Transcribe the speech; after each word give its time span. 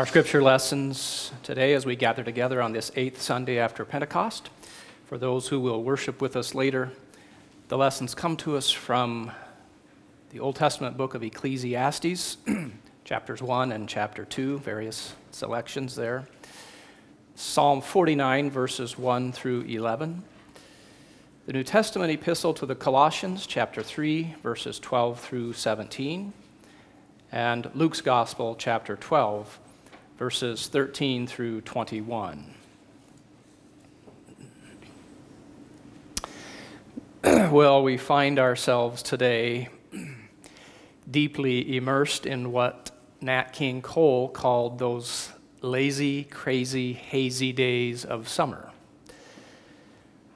Our 0.00 0.06
scripture 0.06 0.42
lessons 0.42 1.30
today, 1.42 1.74
as 1.74 1.84
we 1.84 1.94
gather 1.94 2.24
together 2.24 2.62
on 2.62 2.72
this 2.72 2.90
eighth 2.96 3.20
Sunday 3.20 3.58
after 3.58 3.84
Pentecost, 3.84 4.48
for 5.04 5.18
those 5.18 5.48
who 5.48 5.60
will 5.60 5.84
worship 5.84 6.22
with 6.22 6.36
us 6.36 6.54
later, 6.54 6.90
the 7.68 7.76
lessons 7.76 8.14
come 8.14 8.38
to 8.38 8.56
us 8.56 8.70
from 8.70 9.30
the 10.30 10.40
Old 10.40 10.56
Testament 10.56 10.96
book 10.96 11.12
of 11.12 11.22
Ecclesiastes, 11.22 12.38
chapters 13.04 13.42
1 13.42 13.72
and 13.72 13.86
chapter 13.86 14.24
2, 14.24 14.60
various 14.60 15.12
selections 15.32 15.96
there. 15.96 16.26
Psalm 17.34 17.82
49, 17.82 18.50
verses 18.50 18.96
1 18.96 19.32
through 19.32 19.60
11. 19.64 20.22
The 21.44 21.52
New 21.52 21.62
Testament 21.62 22.10
epistle 22.10 22.54
to 22.54 22.64
the 22.64 22.74
Colossians, 22.74 23.46
chapter 23.46 23.82
3, 23.82 24.36
verses 24.42 24.78
12 24.78 25.20
through 25.20 25.52
17. 25.52 26.32
And 27.30 27.70
Luke's 27.74 28.00
Gospel, 28.00 28.56
chapter 28.58 28.96
12, 28.96 29.58
verses 30.20 30.66
13 30.66 31.26
through 31.26 31.62
21. 31.62 32.44
well, 37.50 37.82
we 37.82 37.96
find 37.96 38.38
ourselves 38.38 39.02
today 39.02 39.70
deeply 41.10 41.74
immersed 41.74 42.26
in 42.26 42.52
what 42.52 42.90
Nat 43.22 43.54
King 43.54 43.80
Cole 43.80 44.28
called 44.28 44.78
those 44.78 45.30
lazy, 45.62 46.24
crazy, 46.24 46.92
hazy 46.92 47.54
days 47.54 48.04
of 48.04 48.28
summer. 48.28 48.68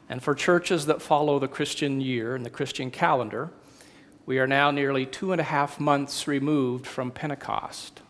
And 0.09 0.23
for 0.23 0.35
churches 0.35 0.87
that 0.87 1.03
follow 1.03 1.39
the 1.39 1.47
Christian 1.47 2.01
year 2.01 2.35
and 2.35 2.47
the 2.47 2.49
Christian 2.49 2.91
calendar, 2.91 3.51
we 4.25 4.39
are 4.39 4.47
now 4.47 4.71
nearly 4.71 5.05
two 5.05 5.33
and 5.33 5.43
a 5.43 5.45
half 5.45 5.79
months 5.79 6.27
removed 6.27 6.87
from 6.87 7.11
Pentecost. 7.11 8.01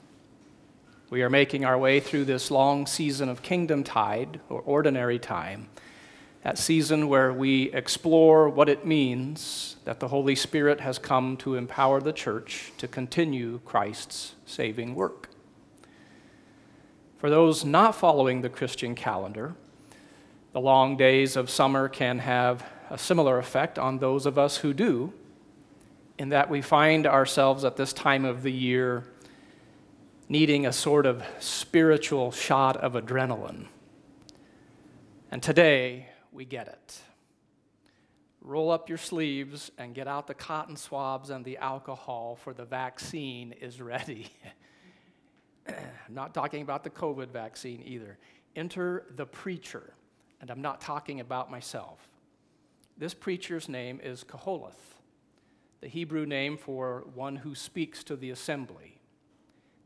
We 1.14 1.23
are 1.23 1.30
making 1.30 1.64
our 1.64 1.78
way 1.78 2.00
through 2.00 2.25
this 2.25 2.50
long 2.50 2.88
season 2.88 3.28
of 3.28 3.41
kingdom 3.41 3.84
tide, 3.84 4.41
or 4.48 4.62
ordinary 4.62 5.20
time, 5.20 5.69
that 6.42 6.58
season 6.58 7.06
where 7.06 7.33
we 7.33 7.72
explore 7.72 8.48
what 8.48 8.69
it 8.69 8.84
means 8.84 9.77
that 9.84 10.00
the 10.00 10.08
Holy 10.08 10.34
Spirit 10.34 10.80
has 10.80 10.98
come 10.98 11.36
to 11.36 11.55
empower 11.55 12.00
the 12.00 12.12
church 12.12 12.72
to 12.78 12.88
continue 12.88 13.61
Christ's 13.64 14.34
saving 14.44 14.97
work. 14.97 15.28
For 17.19 17.31
those 17.31 17.64
not 17.64 17.94
following 17.94 18.41
the 18.41 18.48
Christian 18.48 18.97
calendar, 18.97 19.55
the 20.50 20.60
long 20.60 20.97
days 20.97 21.36
of 21.36 21.48
summer 21.48 21.88
can 21.88 22.19
have 22.19 22.64
a 22.91 22.98
similar 22.98 23.38
effect 23.38 23.78
on 23.78 24.00
those 24.00 24.27
of 24.27 24.36
us 24.36 24.56
who 24.56 24.75
do, 24.75 25.12
in 26.19 26.31
that 26.31 26.50
we 26.50 26.60
find 26.60 27.06
ourselves 27.06 27.64
at 27.64 27.77
this 27.77 27.92
time 27.92 28.25
of 28.25 28.42
the 28.42 28.50
year 28.50 29.05
needing 30.28 30.67
a 30.67 30.72
sort 30.72 31.06
of 31.06 31.22
spiritual 31.39 32.33
shot 32.33 32.77
of 32.78 32.94
adrenaline. 32.94 33.67
And 35.31 35.42
today, 35.42 36.08
we 36.33 36.44
get 36.44 36.69
it. 36.69 36.98
Roll 38.41 38.70
up 38.70 38.89
your 38.89 38.98
sleeves 38.98 39.70
and 39.78 39.94
get 39.94 40.06
out 40.06 40.27
the 40.27 40.34
cotton 40.34 40.77
swabs 40.77 41.31
and 41.31 41.44
the 41.44 41.56
alcohol, 41.58 42.36
for 42.36 42.53
the 42.53 42.64
vaccine 42.64 43.53
is 43.53 43.81
ready. 43.81 44.28
I'm 45.66 45.75
not 46.11 46.34
talking 46.34 46.62
about 46.62 46.84
the 46.84 46.91
COVID 46.91 47.28
vaccine 47.28 47.83
either. 47.84 48.19
Enter 48.55 49.06
the 49.16 49.27
preacher, 49.27 49.94
and 50.41 50.50
I'm 50.50 50.61
not 50.61 50.81
talking 50.81 51.20
about 51.20 51.50
myself. 51.50 52.06
This 52.97 53.14
preacher's 53.14 53.69
name 53.69 53.98
is 54.03 54.25
Qoheleth, 54.25 55.00
the 55.81 55.88
Hebrew 55.88 56.27
name 56.27 56.56
for 56.56 57.05
one 57.14 57.36
who 57.36 57.55
speaks 57.55 58.05
to 58.05 58.14
the 58.14 58.31
assembly. 58.31 59.00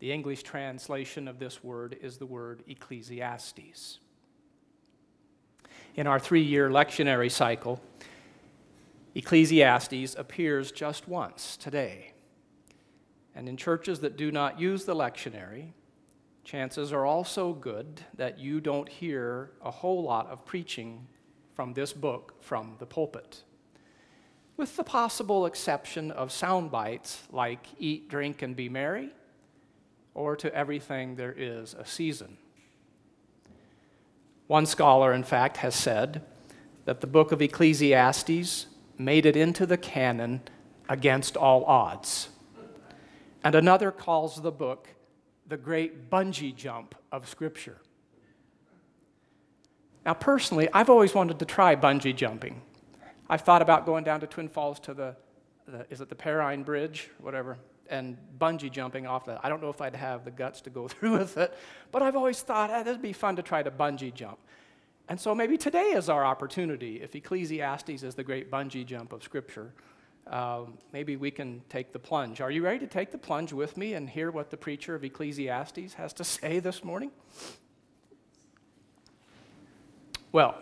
The 0.00 0.12
English 0.12 0.44
translation 0.44 1.26
of 1.26 1.38
this 1.38 1.64
word 1.64 1.96
is 2.00 2.18
the 2.18 2.26
word 2.26 2.62
Ecclesiastes. 2.68 3.98
In 5.96 6.06
our 6.06 6.20
three 6.20 6.42
year 6.42 6.70
lectionary 6.70 7.30
cycle, 7.30 7.80
Ecclesiastes 9.14 10.14
appears 10.16 10.70
just 10.70 11.08
once 11.08 11.56
today. 11.56 12.12
And 13.34 13.48
in 13.48 13.56
churches 13.56 14.00
that 14.00 14.16
do 14.16 14.30
not 14.30 14.60
use 14.60 14.84
the 14.84 14.94
lectionary, 14.94 15.72
chances 16.44 16.92
are 16.92 17.04
also 17.04 17.52
good 17.52 18.00
that 18.16 18.38
you 18.38 18.60
don't 18.60 18.88
hear 18.88 19.50
a 19.62 19.70
whole 19.70 20.02
lot 20.02 20.28
of 20.28 20.44
preaching 20.44 21.06
from 21.54 21.74
this 21.74 21.92
book 21.92 22.34
from 22.40 22.76
the 22.78 22.86
pulpit. 22.86 23.42
With 24.56 24.76
the 24.76 24.84
possible 24.84 25.46
exception 25.46 26.12
of 26.12 26.30
sound 26.30 26.70
bites 26.70 27.22
like 27.32 27.66
eat, 27.78 28.08
drink, 28.08 28.42
and 28.42 28.54
be 28.54 28.68
merry, 28.68 29.10
or 30.14 30.36
to 30.36 30.54
everything 30.54 31.16
there 31.16 31.34
is 31.36 31.74
a 31.74 31.84
season. 31.84 32.38
One 34.46 34.66
scholar, 34.66 35.12
in 35.12 35.24
fact, 35.24 35.58
has 35.58 35.74
said 35.74 36.22
that 36.86 37.00
the 37.00 37.06
book 37.06 37.32
of 37.32 37.42
Ecclesiastes 37.42 38.66
made 38.96 39.26
it 39.26 39.36
into 39.36 39.66
the 39.66 39.76
canon 39.76 40.40
against 40.88 41.36
all 41.36 41.64
odds. 41.64 42.30
And 43.44 43.54
another 43.54 43.90
calls 43.90 44.40
the 44.40 44.50
book 44.50 44.88
the 45.46 45.56
great 45.56 46.10
bungee 46.10 46.54
jump 46.54 46.94
of 47.10 47.28
Scripture. 47.28 47.78
Now, 50.04 50.14
personally, 50.14 50.68
I've 50.72 50.90
always 50.90 51.14
wanted 51.14 51.38
to 51.38 51.44
try 51.44 51.74
bungee 51.74 52.14
jumping. 52.14 52.62
I've 53.30 53.42
thought 53.42 53.62
about 53.62 53.86
going 53.86 54.04
down 54.04 54.20
to 54.20 54.26
Twin 54.26 54.48
Falls 54.48 54.80
to 54.80 54.94
the, 54.94 55.16
the 55.66 55.86
is 55.90 56.00
it 56.00 56.08
the 56.08 56.14
Perrine 56.14 56.64
Bridge, 56.64 57.10
whatever, 57.18 57.58
and 57.90 58.16
bungee 58.38 58.70
jumping 58.70 59.06
off 59.06 59.26
that. 59.26 59.40
I 59.42 59.48
don't 59.48 59.62
know 59.62 59.70
if 59.70 59.80
I'd 59.80 59.94
have 59.94 60.24
the 60.24 60.30
guts 60.30 60.60
to 60.62 60.70
go 60.70 60.88
through 60.88 61.18
with 61.18 61.36
it, 61.36 61.56
but 61.92 62.02
I've 62.02 62.16
always 62.16 62.40
thought 62.42 62.70
ah, 62.70 62.82
that'd 62.82 63.02
be 63.02 63.12
fun 63.12 63.36
to 63.36 63.42
try 63.42 63.62
to 63.62 63.70
bungee 63.70 64.14
jump. 64.14 64.38
And 65.08 65.18
so 65.18 65.34
maybe 65.34 65.56
today 65.56 65.92
is 65.94 66.08
our 66.08 66.24
opportunity. 66.24 67.00
If 67.00 67.14
Ecclesiastes 67.14 68.02
is 68.02 68.14
the 68.14 68.24
great 68.24 68.50
bungee 68.50 68.84
jump 68.84 69.12
of 69.12 69.22
Scripture, 69.22 69.72
um, 70.26 70.76
maybe 70.92 71.16
we 71.16 71.30
can 71.30 71.62
take 71.70 71.92
the 71.92 71.98
plunge. 71.98 72.42
Are 72.42 72.50
you 72.50 72.62
ready 72.62 72.78
to 72.80 72.86
take 72.86 73.10
the 73.10 73.18
plunge 73.18 73.52
with 73.52 73.78
me 73.78 73.94
and 73.94 74.08
hear 74.08 74.30
what 74.30 74.50
the 74.50 74.58
preacher 74.58 74.94
of 74.94 75.02
Ecclesiastes 75.02 75.94
has 75.94 76.12
to 76.14 76.24
say 76.24 76.60
this 76.60 76.84
morning? 76.84 77.10
Well, 80.30 80.56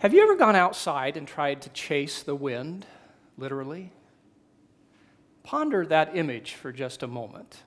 have 0.00 0.12
you 0.12 0.22
ever 0.22 0.34
gone 0.34 0.56
outside 0.56 1.16
and 1.16 1.26
tried 1.26 1.62
to 1.62 1.68
chase 1.70 2.22
the 2.22 2.34
wind, 2.34 2.86
literally? 3.36 3.92
Ponder 5.48 5.86
that 5.86 6.14
image 6.14 6.52
for 6.52 6.72
just 6.72 7.02
a 7.02 7.06
moment. 7.06 7.62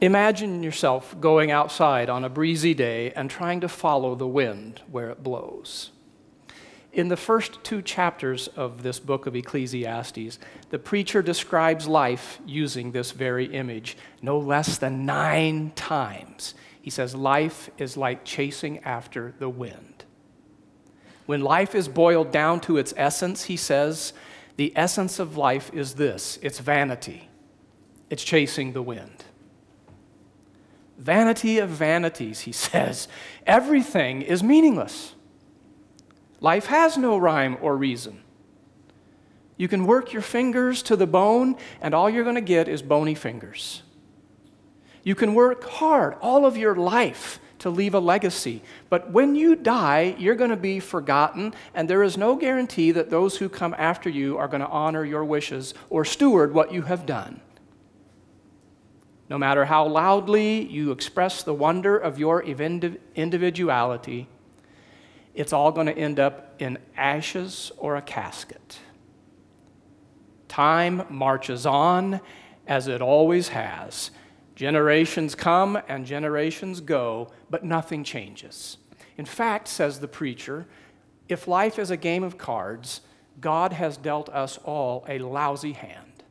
Imagine 0.00 0.62
yourself 0.62 1.14
going 1.20 1.50
outside 1.50 2.08
on 2.08 2.24
a 2.24 2.30
breezy 2.30 2.72
day 2.72 3.12
and 3.12 3.28
trying 3.28 3.60
to 3.60 3.68
follow 3.68 4.14
the 4.14 4.26
wind 4.26 4.80
where 4.90 5.10
it 5.10 5.22
blows. 5.22 5.90
In 6.94 7.08
the 7.08 7.16
first 7.18 7.62
two 7.62 7.82
chapters 7.82 8.48
of 8.48 8.82
this 8.82 9.00
book 9.00 9.26
of 9.26 9.36
Ecclesiastes, 9.36 10.38
the 10.70 10.78
preacher 10.78 11.20
describes 11.20 11.86
life 11.86 12.38
using 12.46 12.92
this 12.92 13.10
very 13.10 13.52
image 13.52 13.98
no 14.22 14.38
less 14.38 14.78
than 14.78 15.04
nine 15.04 15.72
times. 15.74 16.54
He 16.80 16.88
says, 16.88 17.14
Life 17.14 17.68
is 17.76 17.98
like 17.98 18.24
chasing 18.24 18.78
after 18.78 19.34
the 19.38 19.50
wind. 19.50 20.03
When 21.26 21.40
life 21.40 21.74
is 21.74 21.88
boiled 21.88 22.30
down 22.30 22.60
to 22.60 22.76
its 22.76 22.92
essence, 22.96 23.44
he 23.44 23.56
says, 23.56 24.12
the 24.56 24.72
essence 24.76 25.18
of 25.18 25.36
life 25.36 25.70
is 25.72 25.94
this 25.94 26.38
it's 26.42 26.58
vanity, 26.58 27.28
it's 28.10 28.24
chasing 28.24 28.72
the 28.72 28.82
wind. 28.82 29.24
Vanity 30.96 31.58
of 31.58 31.70
vanities, 31.70 32.40
he 32.40 32.52
says. 32.52 33.08
Everything 33.46 34.22
is 34.22 34.42
meaningless. 34.42 35.14
Life 36.40 36.66
has 36.66 36.96
no 36.96 37.16
rhyme 37.16 37.56
or 37.60 37.76
reason. 37.76 38.20
You 39.56 39.68
can 39.68 39.86
work 39.86 40.12
your 40.12 40.22
fingers 40.22 40.82
to 40.84 40.96
the 40.96 41.06
bone, 41.06 41.56
and 41.80 41.94
all 41.94 42.10
you're 42.10 42.24
going 42.24 42.34
to 42.34 42.40
get 42.40 42.68
is 42.68 42.82
bony 42.82 43.14
fingers. 43.14 43.82
You 45.04 45.14
can 45.14 45.34
work 45.34 45.64
hard 45.64 46.16
all 46.20 46.44
of 46.44 46.56
your 46.56 46.74
life, 46.74 47.38
to 47.60 47.70
leave 47.70 47.94
a 47.94 48.00
legacy. 48.00 48.62
But 48.88 49.10
when 49.10 49.34
you 49.34 49.56
die, 49.56 50.14
you're 50.18 50.34
going 50.34 50.50
to 50.50 50.56
be 50.56 50.80
forgotten, 50.80 51.54
and 51.74 51.88
there 51.88 52.02
is 52.02 52.16
no 52.16 52.36
guarantee 52.36 52.90
that 52.92 53.10
those 53.10 53.38
who 53.38 53.48
come 53.48 53.74
after 53.78 54.10
you 54.10 54.36
are 54.38 54.48
going 54.48 54.60
to 54.60 54.68
honor 54.68 55.04
your 55.04 55.24
wishes 55.24 55.74
or 55.90 56.04
steward 56.04 56.52
what 56.54 56.72
you 56.72 56.82
have 56.82 57.06
done. 57.06 57.40
No 59.28 59.38
matter 59.38 59.64
how 59.64 59.86
loudly 59.86 60.64
you 60.66 60.92
express 60.92 61.42
the 61.42 61.54
wonder 61.54 61.96
of 61.96 62.18
your 62.18 62.42
individuality, 62.42 64.28
it's 65.34 65.52
all 65.52 65.72
going 65.72 65.86
to 65.86 65.96
end 65.96 66.20
up 66.20 66.54
in 66.58 66.78
ashes 66.96 67.72
or 67.78 67.96
a 67.96 68.02
casket. 68.02 68.78
Time 70.48 71.04
marches 71.08 71.66
on 71.66 72.20
as 72.66 72.86
it 72.86 73.02
always 73.02 73.48
has. 73.48 74.10
Generations 74.54 75.34
come 75.34 75.78
and 75.88 76.06
generations 76.06 76.80
go, 76.80 77.30
but 77.50 77.64
nothing 77.64 78.04
changes. 78.04 78.76
In 79.16 79.24
fact, 79.24 79.68
says 79.68 80.00
the 80.00 80.08
preacher, 80.08 80.66
if 81.28 81.48
life 81.48 81.78
is 81.78 81.90
a 81.90 81.96
game 81.96 82.22
of 82.22 82.38
cards, 82.38 83.00
God 83.40 83.72
has 83.72 83.96
dealt 83.96 84.28
us 84.28 84.58
all 84.64 85.04
a 85.08 85.18
lousy 85.18 85.72
hand. 85.72 86.22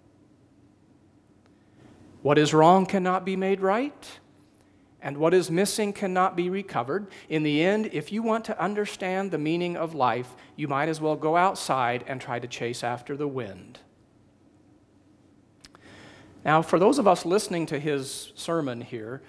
What 2.22 2.38
is 2.38 2.54
wrong 2.54 2.86
cannot 2.86 3.26
be 3.26 3.36
made 3.36 3.60
right, 3.60 4.20
and 5.02 5.18
what 5.18 5.34
is 5.34 5.52
missing 5.52 5.92
cannot 5.92 6.38
be 6.38 6.50
recovered. 6.50 7.08
In 7.28 7.44
the 7.44 7.62
end, 7.62 7.90
if 7.92 8.14
you 8.14 8.24
want 8.24 8.46
to 8.46 8.62
understand 8.62 9.32
the 9.32 9.38
meaning 9.38 9.76
of 9.76 9.94
life, 9.94 10.34
you 10.56 10.70
might 10.70 10.88
as 10.88 11.02
well 11.02 11.18
go 11.18 11.36
outside 11.36 12.06
and 12.08 12.22
try 12.22 12.40
to 12.40 12.48
chase 12.48 12.82
after 12.82 13.18
the 13.18 13.28
wind. 13.28 13.80
Now, 16.46 16.62
for 16.62 16.78
those 16.78 17.00
of 17.00 17.08
us 17.08 17.26
listening 17.26 17.66
to 17.68 17.80
his 17.80 18.34
sermon 18.36 18.82
here, 18.82 19.22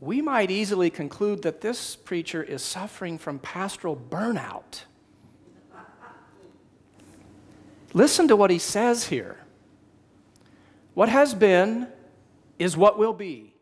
we 0.00 0.22
might 0.22 0.50
easily 0.50 0.88
conclude 0.88 1.42
that 1.42 1.60
this 1.60 1.94
preacher 1.94 2.42
is 2.42 2.62
suffering 2.62 3.18
from 3.18 3.38
pastoral 3.38 3.96
burnout. 3.96 4.84
Listen 7.92 8.28
to 8.28 8.36
what 8.36 8.50
he 8.50 8.58
says 8.58 9.08
here. 9.08 9.36
What 10.94 11.08
has 11.08 11.34
been 11.34 11.88
is 12.58 12.76
what 12.76 12.98
will 12.98 13.12
be. 13.12 13.54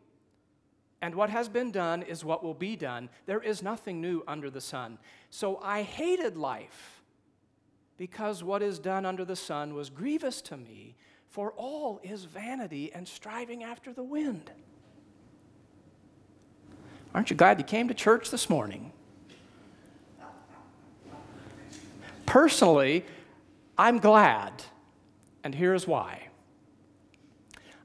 And 1.01 1.15
what 1.15 1.29
has 1.29 1.47
been 1.49 1.71
done 1.71 2.03
is 2.03 2.25
what 2.25 2.43
will 2.43 2.53
be 2.53 2.75
done. 2.75 3.09
There 3.25 3.41
is 3.41 3.63
nothing 3.63 4.01
new 4.01 4.23
under 4.27 4.49
the 4.49 4.61
sun. 4.61 4.97
So 5.29 5.59
I 5.63 5.81
hated 5.81 6.37
life 6.37 7.01
because 7.97 8.43
what 8.43 8.61
is 8.61 8.79
done 8.79 9.05
under 9.05 9.25
the 9.25 9.35
sun 9.35 9.73
was 9.73 9.89
grievous 9.89 10.41
to 10.43 10.57
me, 10.57 10.95
for 11.29 11.51
all 11.51 11.99
is 12.03 12.25
vanity 12.25 12.91
and 12.93 13.07
striving 13.07 13.63
after 13.63 13.93
the 13.93 14.03
wind. 14.03 14.51
Aren't 17.13 17.29
you 17.29 17.35
glad 17.35 17.59
you 17.59 17.65
came 17.65 17.87
to 17.87 17.93
church 17.93 18.29
this 18.31 18.49
morning? 18.49 18.91
Personally, 22.25 23.05
I'm 23.77 23.97
glad, 23.97 24.51
and 25.43 25.55
here's 25.55 25.87
why. 25.87 26.27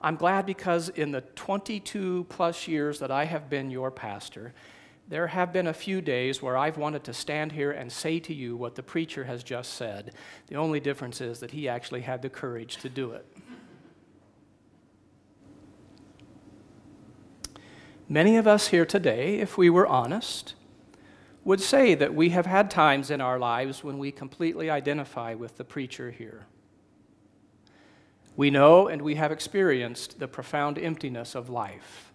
I'm 0.00 0.16
glad 0.16 0.44
because 0.44 0.90
in 0.90 1.12
the 1.12 1.22
22 1.22 2.26
plus 2.28 2.68
years 2.68 2.98
that 2.98 3.10
I 3.10 3.24
have 3.24 3.48
been 3.48 3.70
your 3.70 3.90
pastor, 3.90 4.52
there 5.06 5.26
have 5.26 5.52
been 5.52 5.66
a 5.66 5.74
few 5.74 6.00
days 6.00 6.40
where 6.40 6.56
I've 6.56 6.78
wanted 6.78 7.04
to 7.04 7.12
stand 7.12 7.52
here 7.52 7.70
and 7.70 7.92
say 7.92 8.18
to 8.20 8.32
you 8.32 8.56
what 8.56 8.74
the 8.74 8.82
preacher 8.82 9.24
has 9.24 9.42
just 9.42 9.74
said. 9.74 10.14
The 10.46 10.56
only 10.56 10.80
difference 10.80 11.20
is 11.20 11.40
that 11.40 11.50
he 11.50 11.68
actually 11.68 12.00
had 12.00 12.22
the 12.22 12.30
courage 12.30 12.78
to 12.78 12.88
do 12.88 13.12
it. 13.12 13.26
Many 18.08 18.36
of 18.36 18.46
us 18.46 18.68
here 18.68 18.86
today, 18.86 19.40
if 19.40 19.58
we 19.58 19.68
were 19.68 19.86
honest, 19.86 20.54
would 21.44 21.60
say 21.60 21.94
that 21.94 22.14
we 22.14 22.30
have 22.30 22.46
had 22.46 22.70
times 22.70 23.10
in 23.10 23.20
our 23.20 23.38
lives 23.38 23.84
when 23.84 23.98
we 23.98 24.10
completely 24.10 24.70
identify 24.70 25.34
with 25.34 25.56
the 25.58 25.64
preacher 25.64 26.10
here. 26.10 26.46
We 28.36 28.50
know 28.50 28.88
and 28.88 29.02
we 29.02 29.14
have 29.16 29.30
experienced 29.30 30.18
the 30.18 30.28
profound 30.28 30.78
emptiness 30.78 31.34
of 31.34 31.50
life. 31.50 32.13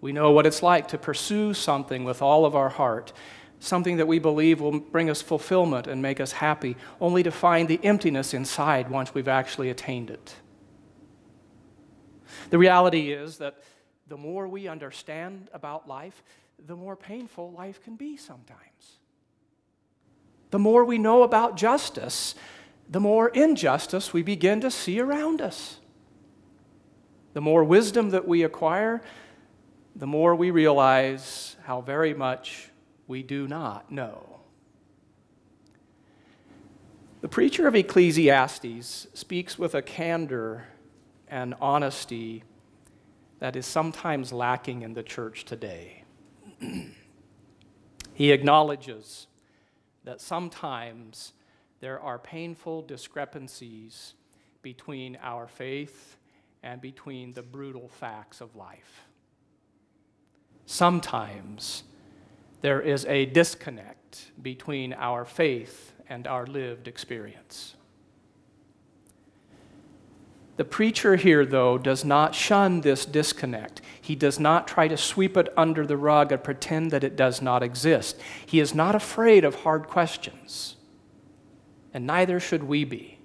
We 0.00 0.12
know 0.12 0.30
what 0.30 0.46
it's 0.46 0.62
like 0.62 0.88
to 0.88 0.98
pursue 0.98 1.54
something 1.54 2.04
with 2.04 2.20
all 2.22 2.44
of 2.44 2.54
our 2.54 2.68
heart, 2.68 3.12
something 3.60 3.96
that 3.96 4.06
we 4.06 4.18
believe 4.18 4.60
will 4.60 4.80
bring 4.80 5.08
us 5.08 5.22
fulfillment 5.22 5.86
and 5.86 6.02
make 6.02 6.20
us 6.20 6.32
happy, 6.32 6.76
only 7.00 7.22
to 7.22 7.30
find 7.30 7.68
the 7.68 7.80
emptiness 7.82 8.34
inside 8.34 8.90
once 8.90 9.14
we've 9.14 9.28
actually 9.28 9.70
attained 9.70 10.10
it. 10.10 10.36
The 12.50 12.58
reality 12.58 13.12
is 13.12 13.38
that 13.38 13.62
the 14.08 14.16
more 14.16 14.46
we 14.46 14.68
understand 14.68 15.48
about 15.52 15.88
life, 15.88 16.22
the 16.64 16.76
more 16.76 16.96
painful 16.96 17.52
life 17.52 17.82
can 17.82 17.96
be 17.96 18.16
sometimes. 18.16 18.98
The 20.50 20.58
more 20.58 20.84
we 20.84 20.98
know 20.98 21.22
about 21.22 21.56
justice, 21.56 22.34
the 22.88 23.00
more 23.00 23.28
injustice 23.28 24.12
we 24.12 24.22
begin 24.22 24.60
to 24.60 24.70
see 24.70 25.00
around 25.00 25.40
us. 25.40 25.78
The 27.32 27.40
more 27.40 27.64
wisdom 27.64 28.10
that 28.10 28.28
we 28.28 28.42
acquire, 28.44 29.02
the 29.96 30.06
more 30.06 30.34
we 30.34 30.50
realize 30.50 31.56
how 31.64 31.80
very 31.80 32.12
much 32.12 32.68
we 33.06 33.22
do 33.22 33.48
not 33.48 33.90
know. 33.90 34.40
The 37.22 37.28
preacher 37.28 37.66
of 37.66 37.74
Ecclesiastes 37.74 39.06
speaks 39.14 39.58
with 39.58 39.74
a 39.74 39.80
candor 39.80 40.66
and 41.28 41.54
honesty 41.62 42.44
that 43.38 43.56
is 43.56 43.64
sometimes 43.64 44.32
lacking 44.32 44.82
in 44.82 44.92
the 44.92 45.02
church 45.02 45.46
today. 45.46 46.04
he 48.12 48.32
acknowledges 48.32 49.28
that 50.04 50.20
sometimes 50.20 51.32
there 51.80 51.98
are 52.00 52.18
painful 52.18 52.82
discrepancies 52.82 54.12
between 54.60 55.16
our 55.22 55.48
faith 55.48 56.18
and 56.62 56.82
between 56.82 57.32
the 57.32 57.42
brutal 57.42 57.88
facts 57.88 58.42
of 58.42 58.54
life. 58.56 59.05
Sometimes 60.66 61.84
there 62.60 62.80
is 62.80 63.04
a 63.06 63.26
disconnect 63.26 64.32
between 64.42 64.92
our 64.92 65.24
faith 65.24 65.92
and 66.08 66.26
our 66.26 66.46
lived 66.46 66.88
experience. 66.88 67.76
The 70.56 70.64
preacher 70.64 71.16
here, 71.16 71.44
though, 71.44 71.76
does 71.76 72.04
not 72.04 72.34
shun 72.34 72.80
this 72.80 73.04
disconnect. 73.04 73.82
He 74.00 74.16
does 74.16 74.40
not 74.40 74.66
try 74.66 74.88
to 74.88 74.96
sweep 74.96 75.36
it 75.36 75.52
under 75.56 75.86
the 75.86 75.98
rug 75.98 76.32
and 76.32 76.42
pretend 76.42 76.90
that 76.90 77.04
it 77.04 77.14
does 77.14 77.42
not 77.42 77.62
exist. 77.62 78.18
He 78.44 78.58
is 78.58 78.74
not 78.74 78.94
afraid 78.94 79.44
of 79.44 79.56
hard 79.56 79.86
questions, 79.86 80.76
and 81.92 82.06
neither 82.06 82.40
should 82.40 82.64
we 82.64 82.84
be. 82.84 83.18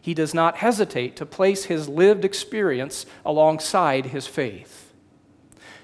He 0.00 0.14
does 0.14 0.32
not 0.32 0.58
hesitate 0.58 1.16
to 1.16 1.26
place 1.26 1.64
his 1.64 1.88
lived 1.88 2.24
experience 2.24 3.04
alongside 3.24 4.06
his 4.06 4.28
faith. 4.28 4.85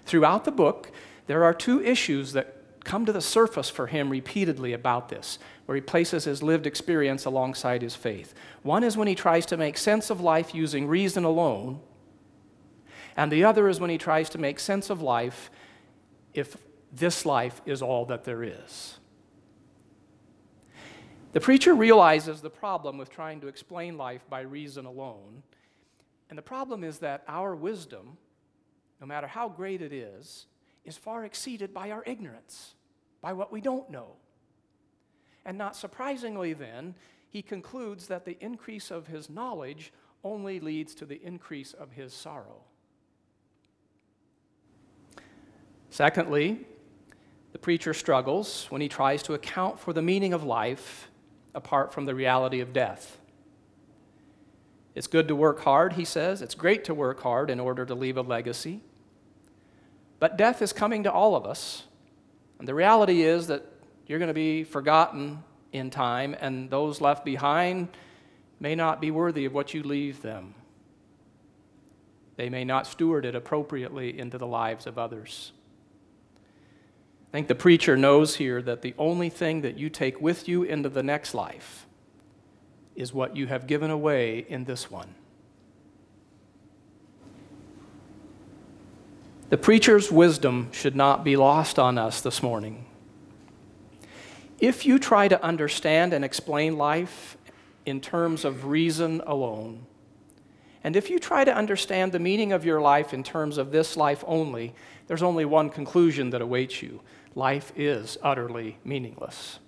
Throughout 0.05 0.45
the 0.45 0.51
book, 0.51 0.91
there 1.27 1.45
are 1.45 1.55
two 1.55 1.83
issues 1.83 2.33
that 2.33 2.57
come 2.85 3.07
to 3.07 3.13
the 3.13 3.21
surface 3.21 3.71
for 3.71 3.87
him 3.87 4.11
repeatedly 4.11 4.73
about 4.73 5.09
this, 5.09 5.39
where 5.67 5.77
he 5.77 5.81
places 5.81 6.25
his 6.25 6.43
lived 6.43 6.67
experience 6.67 7.25
alongside 7.25 7.81
his 7.83 7.95
faith. 7.95 8.35
One 8.63 8.83
is 8.83 8.97
when 8.97 9.09
he 9.09 9.15
tries 9.15 9.47
to 9.47 9.57
make 9.57 9.79
sense 9.79 10.11
of 10.11 10.21
life 10.21 10.55
using 10.55 10.89
reason 10.89 11.25
alone, 11.25 11.81
and 13.17 13.31
the 13.31 13.45
other 13.45 13.69
is 13.69 13.79
when 13.79 13.91
he 13.91 13.99
tries 13.99 14.31
to 14.31 14.39
make 14.39 14.59
sense 14.59 14.91
of 14.91 15.01
life 15.03 15.51
if 16.35 16.57
this 16.93 17.25
life 17.25 17.61
is 17.67 17.83
all 17.83 18.07
that 18.07 18.25
there 18.25 18.43
is. 18.43 18.99
The 21.33 21.41
preacher 21.41 21.75
realizes 21.75 22.41
the 22.41 22.51
problem 22.51 22.99
with 22.99 23.11
trying 23.11 23.41
to 23.41 23.49
explain 23.49 23.97
life 23.97 24.23
by 24.29 24.43
reason 24.43 24.85
alone. 24.85 25.43
And 26.29 26.39
the 26.39 26.43
problem 26.43 26.85
is 26.85 26.99
that 26.99 27.25
our 27.27 27.55
wisdom, 27.55 28.19
no 29.03 29.07
matter 29.07 29.27
how 29.27 29.49
great 29.49 29.83
it 29.83 29.93
is, 29.93 30.47
is 30.85 30.97
far 30.97 31.25
exceeded 31.25 31.75
by 31.75 31.91
our 31.91 32.05
ignorance, 32.07 32.77
by 33.21 33.33
what 33.33 33.51
we 33.51 33.61
don't 33.61 33.91
know. 33.91 34.13
And 35.45 35.59
not 35.59 35.75
surprisingly, 35.75 36.53
then, 36.53 36.95
he 37.29 37.43
concludes 37.43 38.07
that 38.07 38.25
the 38.25 38.39
increase 38.41 38.93
of 38.93 39.09
his 39.09 39.29
knowledge 39.29 39.93
only 40.23 40.61
leads 40.61 40.95
to 40.95 41.05
the 41.05 41.21
increase 41.25 41.73
of 41.73 41.91
his 41.91 42.15
sorrow. 42.15 42.63
Secondly, 45.91 46.65
the 47.51 47.59
preacher 47.59 47.93
struggles 47.93 48.67
when 48.71 48.81
he 48.81 48.89
tries 48.89 49.25
to 49.25 49.35
account 49.35 49.81
for 49.81 49.93
the 49.93 50.01
meaning 50.01 50.33
of 50.33 50.45
life 50.45 51.09
apart 51.57 51.93
from 51.93 52.07
the 52.07 52.15
reality 52.15 52.61
of 52.61 52.73
death. 52.73 53.19
It's 54.95 55.09
good 55.09 55.27
to 55.27 55.35
work 55.35 55.59
hard, 55.59 55.95
he 55.95 56.05
says. 56.05 56.41
It's 56.41 56.55
great 56.55 56.85
to 56.85 56.95
work 56.95 57.21
hard 57.21 57.51
in 57.51 57.59
order 57.59 57.85
to 57.85 57.97
leave 57.97 58.17
a 58.17 58.23
legacy. 58.23 58.81
But 60.23 60.37
death 60.37 60.63
is 60.63 60.73
coming 60.73 61.03
to 61.03 61.11
all 61.11 61.35
of 61.35 61.45
us. 61.45 61.83
And 62.61 62.69
the 62.69 62.77
reality 62.77 63.23
is 63.23 63.49
that 63.49 63.65
you're 64.07 64.21
going 64.21 64.29
to 64.29 64.33
be 64.33 64.63
forgotten 64.63 65.43
in 65.73 65.91
time, 65.91 66.37
and 66.41 66.71
those 66.71 67.01
left 67.01 67.25
behind 67.25 67.89
may 68.61 68.77
not 68.77 69.01
be 69.01 69.11
worthy 69.11 69.47
of 69.47 69.53
what 69.53 69.75
you 69.75 69.83
leave 69.83 70.23
them. 70.23 70.55
They 72.37 72.49
may 72.49 72.65
not 72.65 72.87
steward 72.87 73.25
it 73.25 73.35
appropriately 73.35 74.17
into 74.17 74.39
the 74.39 74.47
lives 74.47 74.87
of 74.87 74.97
others. 74.97 75.51
I 77.29 77.33
think 77.33 77.49
the 77.49 77.57
preacher 77.57 77.97
knows 77.97 78.37
here 78.37 78.63
that 78.63 78.83
the 78.83 78.95
only 78.99 79.29
thing 79.29 79.63
that 79.63 79.77
you 79.77 79.91
take 79.91 80.21
with 80.21 80.47
you 80.47 80.63
into 80.63 80.89
the 80.89 81.03
next 81.03 81.35
life 81.35 81.85
is 82.95 83.13
what 83.13 83.37
you 83.37 83.49
have 83.49 83.67
given 83.67 83.91
away 83.91 84.47
in 84.49 84.67
this 84.67 84.89
one. 84.89 85.17
The 89.53 89.59
preacher's 89.59 90.11
wisdom 90.11 90.71
should 90.73 90.97
not 90.97 91.25
be 91.25 91.37
lost 91.37 91.79
on 91.79 91.99
us 91.99 92.23
this 92.23 92.43
morning. 92.43 92.87
If 94.59 94.87
you 94.87 94.99
try 94.99 95.29
to 95.29 95.45
understand 95.45 96.15
and 96.15 96.25
explain 96.25 96.79
life 96.79 97.37
in 97.85 98.01
terms 98.01 98.47
of 98.47 98.65
reason 98.65 99.21
alone, 99.27 99.85
and 100.83 100.97
if 100.97 101.11
you 101.11 101.19
try 101.19 101.45
to 101.45 101.55
understand 101.55 102.13
the 102.13 102.19
meaning 102.19 102.51
of 102.51 102.65
your 102.65 102.81
life 102.81 103.13
in 103.13 103.23
terms 103.23 103.59
of 103.59 103.73
this 103.73 103.95
life 103.95 104.25
only, 104.27 104.73
there's 105.07 105.23
only 105.23 105.45
one 105.45 105.69
conclusion 105.69 106.31
that 106.31 106.41
awaits 106.41 106.81
you 106.81 107.03
life 107.35 107.75
is 107.77 108.17
utterly 108.23 108.79
meaningless. 108.85 109.59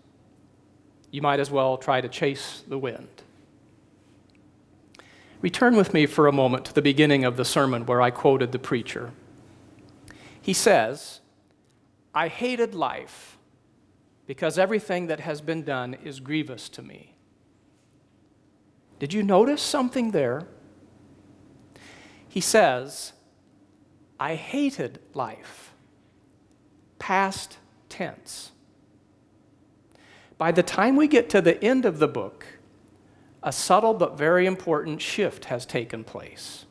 You 1.11 1.21
might 1.21 1.41
as 1.41 1.51
well 1.51 1.77
try 1.77 2.01
to 2.01 2.09
chase 2.09 2.63
the 2.67 2.79
wind. 2.79 3.23
Return 5.43 5.77
with 5.77 5.93
me 5.93 6.07
for 6.07 6.27
a 6.27 6.33
moment 6.33 6.65
to 6.65 6.73
the 6.73 6.81
beginning 6.81 7.27
of 7.27 7.37
the 7.37 7.45
sermon 7.45 7.85
where 7.85 8.01
I 8.01 8.11
quoted 8.11 8.51
the 8.51 8.59
preacher. 8.59 9.13
He 10.45 10.53
says, 10.53 11.21
I 12.15 12.29
hated 12.29 12.75
life 12.75 13.39
because 14.27 14.59
everything 14.59 15.07
that 15.07 15.21
has 15.21 15.41
been 15.41 15.63
done 15.63 15.95
is 16.05 16.21
grievous 16.21 16.69
to 16.69 16.83
me. 16.83 17.15
Did 18.99 19.15
you 19.15 19.23
notice 19.23 19.63
something 19.63 20.11
there? 20.11 20.47
He 22.29 22.43
says, 22.43 23.15
I 24.21 24.35
hated 24.35 24.99
life. 25.15 25.73
Past 26.99 27.57
tense. 27.89 28.53
By 30.37 30.53
the 30.53 30.63
time 30.63 30.95
we 30.95 31.09
get 31.09 31.31
to 31.31 31.41
the 31.41 31.65
end 31.65 31.87
of 31.87 32.01
the 32.01 32.09
book, 32.09 32.45
a 33.43 33.51
subtle 33.51 33.95
but 33.95 34.19
very 34.19 34.45
important 34.45 35.01
shift 35.01 35.47
has 35.47 35.65
taken 35.65 36.05
place. 36.05 36.67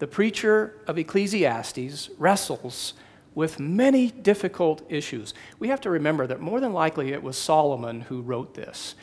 The 0.00 0.06
preacher 0.06 0.80
of 0.86 0.98
Ecclesiastes 0.98 2.08
wrestles 2.18 2.94
with 3.34 3.60
many 3.60 4.10
difficult 4.10 4.82
issues. 4.88 5.34
We 5.58 5.68
have 5.68 5.82
to 5.82 5.90
remember 5.90 6.26
that 6.26 6.40
more 6.40 6.58
than 6.58 6.72
likely 6.72 7.12
it 7.12 7.22
was 7.22 7.36
Solomon 7.36 8.00
who 8.00 8.22
wrote 8.22 8.54
this. 8.54 8.94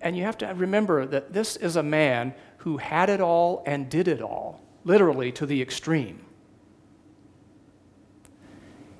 And 0.00 0.16
you 0.16 0.24
have 0.24 0.38
to 0.38 0.46
remember 0.46 1.04
that 1.06 1.34
this 1.34 1.56
is 1.56 1.76
a 1.76 1.82
man 1.82 2.34
who 2.58 2.78
had 2.78 3.10
it 3.10 3.20
all 3.20 3.62
and 3.66 3.90
did 3.90 4.08
it 4.08 4.22
all, 4.22 4.62
literally 4.84 5.30
to 5.32 5.44
the 5.44 5.60
extreme. 5.60 6.24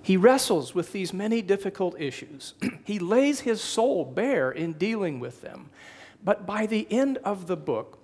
He 0.02 0.18
wrestles 0.18 0.74
with 0.74 0.92
these 0.92 1.14
many 1.14 1.40
difficult 1.40 1.98
issues. 1.98 2.52
he 2.84 2.98
lays 2.98 3.40
his 3.40 3.62
soul 3.62 4.04
bare 4.04 4.50
in 4.50 4.74
dealing 4.74 5.20
with 5.20 5.40
them. 5.40 5.70
But 6.22 6.46
by 6.46 6.66
the 6.66 6.86
end 6.90 7.16
of 7.24 7.46
the 7.46 7.56
book, 7.56 7.98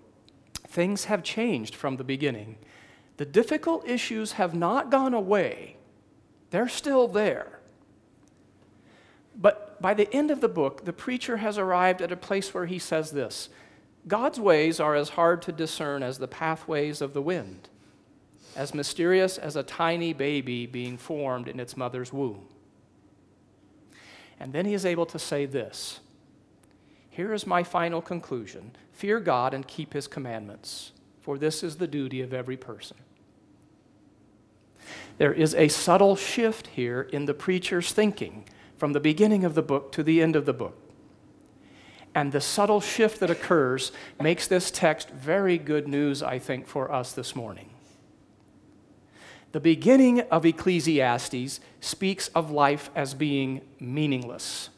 things 0.66 1.04
have 1.04 1.22
changed 1.22 1.74
from 1.74 1.98
the 1.98 2.04
beginning. 2.04 2.56
The 3.16 3.24
difficult 3.24 3.86
issues 3.88 4.32
have 4.32 4.54
not 4.54 4.90
gone 4.90 5.14
away, 5.14 5.76
they're 6.50 6.68
still 6.68 7.08
there. 7.08 7.58
But 9.34 9.80
by 9.80 9.94
the 9.94 10.12
end 10.14 10.30
of 10.30 10.40
the 10.40 10.48
book, 10.48 10.84
the 10.84 10.92
preacher 10.92 11.38
has 11.38 11.56
arrived 11.56 12.02
at 12.02 12.12
a 12.12 12.16
place 12.16 12.52
where 12.52 12.66
he 12.66 12.78
says 12.78 13.12
this 13.12 13.48
God's 14.06 14.38
ways 14.38 14.80
are 14.80 14.94
as 14.94 15.10
hard 15.10 15.42
to 15.42 15.52
discern 15.52 16.02
as 16.02 16.18
the 16.18 16.28
pathways 16.28 17.00
of 17.00 17.14
the 17.14 17.22
wind 17.22 17.68
as 18.54 18.74
mysterious 18.74 19.38
as 19.38 19.56
a 19.56 19.62
tiny 19.62 20.12
baby 20.12 20.66
being 20.66 20.96
formed 20.96 21.48
in 21.48 21.58
its 21.58 21.76
mother's 21.76 22.12
womb. 22.12 22.46
And 24.38 24.52
then 24.52 24.66
he 24.66 24.74
is 24.74 24.84
able 24.84 25.06
to 25.06 25.18
say 25.18 25.46
this 25.46 26.00
Here 27.10 27.32
is 27.32 27.46
my 27.46 27.62
final 27.62 28.02
conclusion 28.02 28.72
fear 28.92 29.20
God 29.20 29.54
and 29.54 29.66
keep 29.66 29.92
his 29.92 30.06
commandments, 30.06 30.92
for 31.22 31.38
this 31.38 31.62
is 31.62 31.76
the 31.76 31.86
duty 31.86 32.20
of 32.20 32.34
every 32.34 32.56
person. 32.56 32.96
There 35.18 35.32
is 35.32 35.54
a 35.54 35.68
subtle 35.68 36.16
shift 36.16 36.66
here 36.68 37.02
in 37.12 37.26
the 37.26 37.34
preacher's 37.34 37.92
thinking 37.92 38.44
from 38.76 38.92
the 38.92 39.00
beginning 39.00 39.44
of 39.44 39.54
the 39.54 39.62
book 39.62 39.92
to 39.92 40.02
the 40.02 40.20
end 40.20 40.34
of 40.34 40.46
the 40.46 40.52
book. 40.52 40.76
And 42.14 42.32
the 42.32 42.40
subtle 42.40 42.80
shift 42.80 43.20
that 43.20 43.30
occurs 43.30 43.92
makes 44.20 44.46
this 44.46 44.70
text 44.70 45.10
very 45.10 45.56
good 45.56 45.88
news, 45.88 46.22
I 46.22 46.38
think, 46.38 46.66
for 46.66 46.92
us 46.92 47.12
this 47.12 47.34
morning. 47.34 47.70
The 49.52 49.60
beginning 49.60 50.20
of 50.22 50.44
Ecclesiastes 50.44 51.60
speaks 51.80 52.28
of 52.28 52.50
life 52.50 52.90
as 52.94 53.14
being 53.14 53.60
meaningless. 53.78 54.70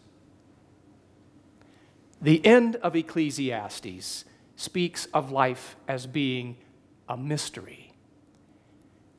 The 2.21 2.45
end 2.45 2.77
of 2.77 2.95
Ecclesiastes 2.95 4.25
speaks 4.57 5.07
of 5.07 5.31
life 5.31 5.77
as 5.89 6.07
being 6.07 6.57
a 7.09 7.17
mystery. 7.17 7.93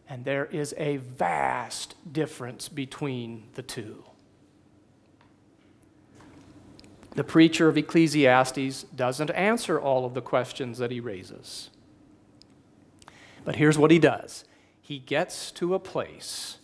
And 0.08 0.24
there 0.24 0.46
is 0.46 0.74
a 0.78 0.98
vast 0.98 1.96
difference 2.12 2.70
between 2.70 3.48
the 3.56 3.64
two. 3.64 4.04
The 7.16 7.24
preacher 7.24 7.70
of 7.70 7.78
Ecclesiastes 7.78 8.84
doesn't 8.84 9.32
answer 9.32 9.80
all 9.80 10.06
of 10.06 10.14
the 10.14 10.22
questions 10.22 10.78
that 10.80 10.92
he 10.92 11.00
raises. 11.00 11.70
But 13.46 13.56
here's 13.56 13.78
what 13.78 13.92
he 13.92 14.00
does 14.00 14.44
he 14.82 15.00
gets 15.00 15.52
to 15.52 15.74
a 15.74 15.80
place 15.80 16.58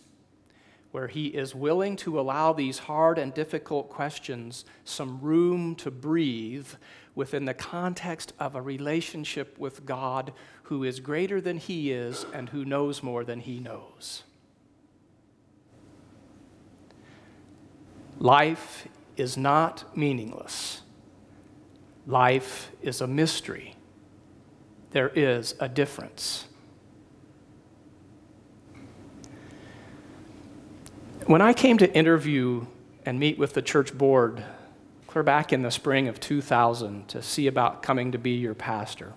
where 0.92 1.08
he 1.08 1.28
is 1.28 1.54
willing 1.54 1.96
to 1.96 2.20
allow 2.20 2.52
these 2.52 2.80
hard 2.80 3.18
and 3.18 3.32
difficult 3.32 3.88
questions 3.88 4.64
some 4.84 5.20
room 5.20 5.74
to 5.74 5.90
breathe 5.90 6.68
within 7.14 7.44
the 7.44 7.54
context 7.54 8.32
of 8.38 8.54
a 8.54 8.62
relationship 8.62 9.58
with 9.58 9.84
God 9.84 10.32
who 10.64 10.84
is 10.84 11.00
greater 11.00 11.40
than 11.40 11.58
he 11.58 11.92
is 11.92 12.24
and 12.32 12.48
who 12.48 12.64
knows 12.64 13.02
more 13.02 13.24
than 13.24 13.40
he 13.40 13.60
knows. 13.60 14.22
Life 18.18 18.88
is 19.16 19.36
not 19.36 19.96
meaningless. 19.96 20.82
Life 22.06 22.70
is 22.80 23.00
a 23.00 23.06
mystery. 23.06 23.74
There 24.92 25.08
is 25.08 25.54
a 25.60 25.68
difference. 25.68 26.46
When 31.26 31.40
I 31.40 31.52
came 31.52 31.78
to 31.78 31.92
interview 31.94 32.66
and 33.06 33.18
meet 33.18 33.38
with 33.38 33.54
the 33.54 33.62
church 33.62 33.96
board, 33.96 34.44
clear 35.12 35.22
back 35.22 35.52
in 35.52 35.60
the 35.60 35.70
spring 35.70 36.08
of 36.08 36.18
2000 36.18 37.06
to 37.06 37.20
see 37.20 37.46
about 37.46 37.82
coming 37.82 38.12
to 38.12 38.16
be 38.16 38.30
your 38.30 38.54
pastor, 38.54 39.12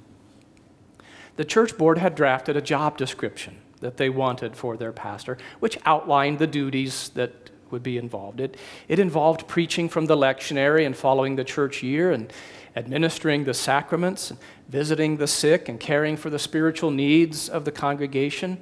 the 1.38 1.46
church 1.46 1.78
board 1.78 1.98
had 1.98 2.16
drafted 2.16 2.58
a 2.58 2.62
job 2.62 2.98
description 2.98 3.56
that 3.80 3.96
they 3.96 4.10
wanted 4.10 4.58
for 4.58 4.76
their 4.76 4.92
pastor, 4.92 5.38
which 5.62 5.78
outlined 5.86 6.38
the 6.38 6.48
duties 6.48 7.08
that 7.16 7.50
would 7.72 7.82
be 7.82 7.98
involved. 7.98 8.42
It, 8.42 8.58
it 8.90 9.00
involved 9.00 9.48
preaching 9.48 9.88
from 9.88 10.08
the 10.08 10.18
lectionary 10.18 10.86
and 10.86 10.98
following 10.98 11.38
the 11.38 11.46
church 11.46 11.82
year 11.82 12.12
and 12.12 12.32
administering 12.76 13.46
the 13.46 13.54
sacraments, 13.54 14.32
and 14.32 14.40
visiting 14.68 15.16
the 15.16 15.28
sick 15.28 15.70
and 15.70 15.80
caring 15.80 16.18
for 16.18 16.30
the 16.30 16.38
spiritual 16.38 16.92
needs 16.92 17.48
of 17.48 17.64
the 17.64 17.72
congregation. 17.72 18.62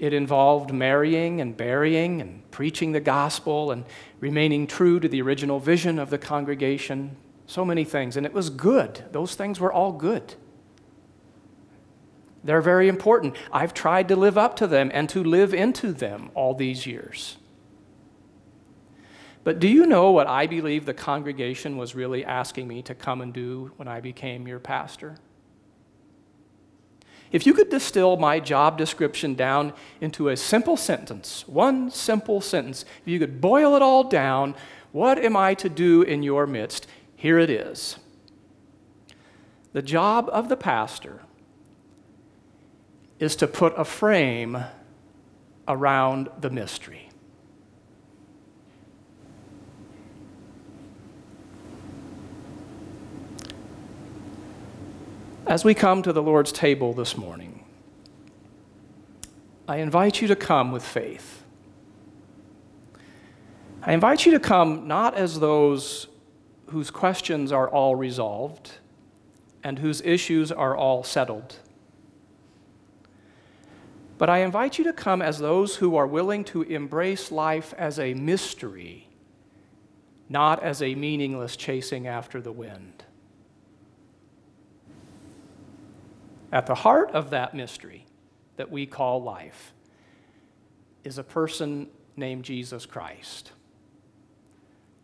It 0.00 0.14
involved 0.14 0.72
marrying 0.72 1.42
and 1.42 1.54
burying 1.54 2.22
and 2.22 2.50
preaching 2.50 2.92
the 2.92 3.00
gospel 3.00 3.70
and 3.70 3.84
remaining 4.18 4.66
true 4.66 4.98
to 4.98 5.06
the 5.06 5.20
original 5.20 5.60
vision 5.60 5.98
of 5.98 6.08
the 6.08 6.16
congregation. 6.16 7.16
So 7.46 7.66
many 7.66 7.84
things. 7.84 8.16
And 8.16 8.24
it 8.24 8.32
was 8.32 8.48
good. 8.48 9.04
Those 9.12 9.34
things 9.34 9.60
were 9.60 9.70
all 9.70 9.92
good. 9.92 10.36
They're 12.42 12.62
very 12.62 12.88
important. 12.88 13.36
I've 13.52 13.74
tried 13.74 14.08
to 14.08 14.16
live 14.16 14.38
up 14.38 14.56
to 14.56 14.66
them 14.66 14.90
and 14.94 15.06
to 15.10 15.22
live 15.22 15.52
into 15.52 15.92
them 15.92 16.30
all 16.34 16.54
these 16.54 16.86
years. 16.86 17.36
But 19.44 19.58
do 19.58 19.68
you 19.68 19.84
know 19.84 20.12
what 20.12 20.26
I 20.26 20.46
believe 20.46 20.86
the 20.86 20.94
congregation 20.94 21.76
was 21.76 21.94
really 21.94 22.24
asking 22.24 22.66
me 22.66 22.80
to 22.84 22.94
come 22.94 23.20
and 23.20 23.34
do 23.34 23.72
when 23.76 23.86
I 23.86 24.00
became 24.00 24.48
your 24.48 24.60
pastor? 24.60 25.18
If 27.32 27.46
you 27.46 27.54
could 27.54 27.68
distill 27.68 28.16
my 28.16 28.40
job 28.40 28.76
description 28.76 29.34
down 29.34 29.72
into 30.00 30.28
a 30.28 30.36
simple 30.36 30.76
sentence, 30.76 31.46
one 31.46 31.90
simple 31.90 32.40
sentence, 32.40 32.84
if 33.02 33.08
you 33.08 33.18
could 33.18 33.40
boil 33.40 33.76
it 33.76 33.82
all 33.82 34.02
down, 34.04 34.56
what 34.92 35.18
am 35.18 35.36
I 35.36 35.54
to 35.54 35.68
do 35.68 36.02
in 36.02 36.22
your 36.22 36.46
midst? 36.46 36.86
Here 37.14 37.38
it 37.38 37.50
is. 37.50 37.96
The 39.72 39.82
job 39.82 40.28
of 40.32 40.48
the 40.48 40.56
pastor 40.56 41.20
is 43.20 43.36
to 43.36 43.46
put 43.46 43.74
a 43.76 43.84
frame 43.84 44.64
around 45.68 46.28
the 46.40 46.50
mystery. 46.50 47.09
As 55.50 55.64
we 55.64 55.74
come 55.74 56.00
to 56.02 56.12
the 56.12 56.22
Lord's 56.22 56.52
table 56.52 56.92
this 56.92 57.16
morning, 57.16 57.64
I 59.66 59.78
invite 59.78 60.22
you 60.22 60.28
to 60.28 60.36
come 60.36 60.70
with 60.70 60.84
faith. 60.84 61.42
I 63.82 63.92
invite 63.92 64.24
you 64.24 64.30
to 64.30 64.38
come 64.38 64.86
not 64.86 65.16
as 65.16 65.40
those 65.40 66.06
whose 66.66 66.92
questions 66.92 67.50
are 67.50 67.68
all 67.68 67.96
resolved 67.96 68.74
and 69.64 69.80
whose 69.80 70.00
issues 70.02 70.52
are 70.52 70.76
all 70.76 71.02
settled, 71.02 71.56
but 74.18 74.30
I 74.30 74.42
invite 74.42 74.78
you 74.78 74.84
to 74.84 74.92
come 74.92 75.20
as 75.20 75.40
those 75.40 75.74
who 75.74 75.96
are 75.96 76.06
willing 76.06 76.44
to 76.44 76.62
embrace 76.62 77.32
life 77.32 77.74
as 77.76 77.98
a 77.98 78.14
mystery, 78.14 79.08
not 80.28 80.62
as 80.62 80.80
a 80.80 80.94
meaningless 80.94 81.56
chasing 81.56 82.06
after 82.06 82.40
the 82.40 82.52
wind. 82.52 83.02
At 86.52 86.66
the 86.66 86.74
heart 86.74 87.10
of 87.12 87.30
that 87.30 87.54
mystery 87.54 88.06
that 88.56 88.70
we 88.70 88.86
call 88.86 89.22
life 89.22 89.72
is 91.04 91.18
a 91.18 91.24
person 91.24 91.88
named 92.16 92.44
Jesus 92.44 92.86
Christ, 92.86 93.52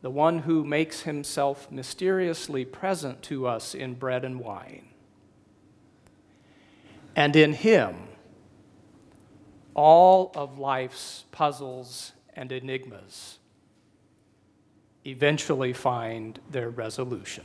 the 0.02 0.10
one 0.10 0.40
who 0.40 0.64
makes 0.64 1.02
himself 1.02 1.70
mysteriously 1.70 2.64
present 2.64 3.22
to 3.22 3.46
us 3.46 3.74
in 3.74 3.94
bread 3.94 4.24
and 4.24 4.40
wine. 4.40 4.88
And 7.14 7.34
in 7.34 7.54
Him, 7.54 7.96
all 9.72 10.32
of 10.34 10.58
life's 10.58 11.24
puzzles 11.32 12.12
and 12.34 12.52
enigmas 12.52 13.38
eventually 15.06 15.72
find 15.72 16.38
their 16.50 16.68
resolution. 16.68 17.44